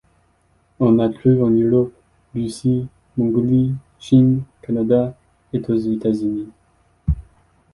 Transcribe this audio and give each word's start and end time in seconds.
On 0.79 0.93
la 0.93 1.09
trouve 1.09 1.43
en 1.43 1.51
Europe, 1.51 1.93
Russie, 2.33 2.87
Mongolie, 3.17 3.75
Chine, 3.99 4.41
Canada 4.63 5.15
et 5.53 5.59
aux 5.67 5.75
États-Unis. 5.77 6.49